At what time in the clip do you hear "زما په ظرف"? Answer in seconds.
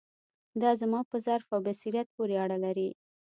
0.81-1.47